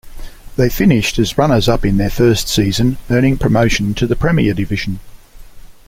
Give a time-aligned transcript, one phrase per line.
[0.55, 4.99] They finished as runners-up in their first season, earning promotion to the Premier Division.